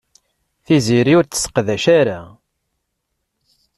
[0.65, 2.19] Tiziri ur t-tesseqdac ara.